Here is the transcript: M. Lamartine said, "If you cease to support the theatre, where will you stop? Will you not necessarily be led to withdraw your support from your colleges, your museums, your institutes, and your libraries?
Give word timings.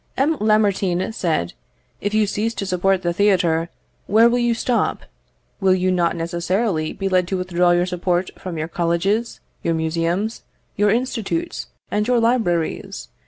M. 0.17 0.35
Lamartine 0.39 1.13
said, 1.13 1.53
"If 1.99 2.11
you 2.15 2.25
cease 2.25 2.55
to 2.55 2.65
support 2.65 3.03
the 3.03 3.13
theatre, 3.13 3.69
where 4.07 4.27
will 4.31 4.39
you 4.39 4.55
stop? 4.55 5.03
Will 5.59 5.75
you 5.75 5.91
not 5.91 6.15
necessarily 6.15 6.91
be 6.91 7.07
led 7.07 7.27
to 7.27 7.37
withdraw 7.37 7.69
your 7.69 7.85
support 7.85 8.31
from 8.39 8.57
your 8.57 8.67
colleges, 8.67 9.41
your 9.61 9.75
museums, 9.75 10.41
your 10.75 10.89
institutes, 10.89 11.67
and 11.91 12.07
your 12.07 12.19
libraries? 12.19 13.09